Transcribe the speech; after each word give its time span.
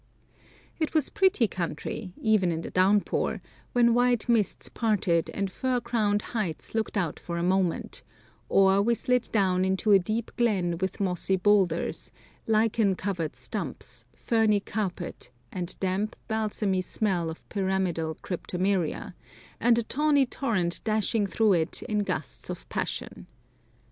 It 0.79 0.95
was 0.95 1.11
pretty 1.11 1.47
country, 1.47 2.11
even 2.19 2.51
in 2.51 2.61
the 2.61 2.71
downpour, 2.71 3.39
when 3.73 3.93
white 3.93 4.27
mists 4.27 4.67
parted 4.67 5.29
and 5.29 5.51
fir 5.51 5.79
crowned 5.79 6.23
heights 6.33 6.73
looked 6.73 6.97
out 6.97 7.19
for 7.19 7.37
a 7.37 7.43
moment, 7.43 8.01
or 8.49 8.81
we 8.81 8.95
slid 8.95 9.29
down 9.31 9.63
into 9.63 9.91
a 9.91 9.99
deep 9.99 10.31
glen 10.37 10.79
with 10.79 10.99
mossy 10.99 11.35
boulders, 11.35 12.11
lichen 12.47 12.95
covered 12.95 13.35
stumps, 13.35 14.05
ferny 14.15 14.59
carpet, 14.59 15.29
and 15.51 15.79
damp, 15.79 16.15
balsamy 16.27 16.81
smell 16.81 17.29
of 17.29 17.47
pyramidal 17.49 18.15
cryptomeria, 18.23 19.13
and 19.59 19.77
a 19.77 19.83
tawny 19.83 20.25
torrent 20.25 20.83
dashing 20.83 21.27
through 21.27 21.53
it 21.53 21.83
in 21.83 21.99
gusts 21.99 22.49
of 22.49 22.67
passion. 22.69 23.27